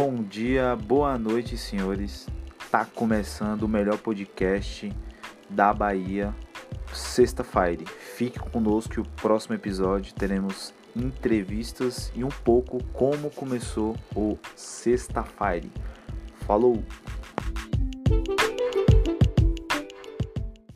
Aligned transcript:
Bom 0.00 0.22
dia, 0.22 0.76
boa 0.76 1.18
noite, 1.18 1.58
senhores. 1.58 2.28
Tá 2.70 2.84
começando 2.84 3.64
o 3.64 3.68
melhor 3.68 3.98
podcast 3.98 4.92
da 5.50 5.72
Bahia, 5.72 6.32
Sexta 6.94 7.42
Fire. 7.42 7.84
Fique 7.84 8.38
conosco 8.38 8.92
que 8.92 9.00
o 9.00 9.08
próximo 9.16 9.56
episódio 9.56 10.14
teremos 10.14 10.72
entrevistas 10.94 12.12
e 12.14 12.22
um 12.22 12.28
pouco 12.28 12.80
como 12.92 13.28
começou 13.28 13.96
o 14.14 14.38
Sexta 14.54 15.24
Fire. 15.24 15.72
Falou! 16.46 16.80